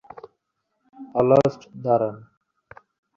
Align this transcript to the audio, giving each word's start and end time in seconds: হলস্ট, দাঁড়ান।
হলস্ট, 1.15 1.61
দাঁড়ান। 1.83 2.15